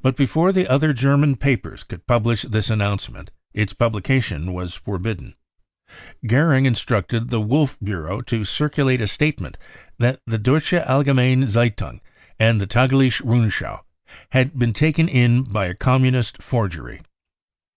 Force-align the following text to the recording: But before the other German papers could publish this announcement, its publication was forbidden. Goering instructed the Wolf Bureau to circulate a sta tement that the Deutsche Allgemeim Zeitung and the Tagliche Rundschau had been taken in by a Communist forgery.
But 0.00 0.14
before 0.16 0.52
the 0.52 0.68
other 0.68 0.92
German 0.92 1.34
papers 1.34 1.82
could 1.82 2.06
publish 2.06 2.42
this 2.42 2.70
announcement, 2.70 3.32
its 3.52 3.72
publication 3.72 4.52
was 4.52 4.76
forbidden. 4.76 5.34
Goering 6.24 6.66
instructed 6.66 7.30
the 7.30 7.40
Wolf 7.40 7.76
Bureau 7.82 8.20
to 8.20 8.44
circulate 8.44 9.00
a 9.00 9.08
sta 9.08 9.32
tement 9.32 9.56
that 9.98 10.20
the 10.24 10.38
Deutsche 10.38 10.74
Allgemeim 10.74 11.48
Zeitung 11.48 11.98
and 12.38 12.60
the 12.60 12.66
Tagliche 12.68 13.22
Rundschau 13.24 13.80
had 14.30 14.56
been 14.56 14.72
taken 14.72 15.08
in 15.08 15.42
by 15.42 15.66
a 15.66 15.74
Communist 15.74 16.40
forgery. 16.40 17.00